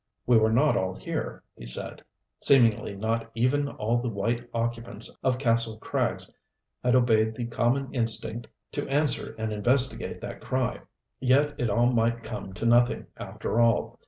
We 0.25 0.35
were 0.39 0.51
not 0.51 0.75
all 0.75 0.95
here, 0.95 1.43
he 1.55 1.67
said 1.67 2.03
seemingly 2.39 2.95
not 2.95 3.29
even 3.35 3.67
all 3.69 4.01
the 4.01 4.09
white 4.09 4.49
occupants 4.51 5.15
of 5.21 5.37
Kastle 5.37 5.79
Krags 5.79 6.27
had 6.83 6.95
obeyed 6.95 7.35
the 7.35 7.45
common 7.45 7.93
instinct 7.93 8.47
to 8.71 8.89
answer 8.89 9.35
and 9.37 9.53
investigate 9.53 10.19
that 10.21 10.41
cry! 10.41 10.81
Yet 11.19 11.53
it 11.59 11.69
all 11.69 11.91
might 11.93 12.23
come 12.23 12.51
to 12.53 12.65
nothing, 12.65 13.05
after 13.17 13.61
all. 13.61 13.99